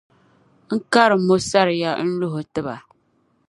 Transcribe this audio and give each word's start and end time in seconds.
n 0.75 0.77
karim’ 0.93 1.27
o 1.33 1.35
saria 1.49 1.91
n-luh’ 2.07 2.35
o 2.39 2.41
ti 2.53 2.61
ba. 2.65 2.75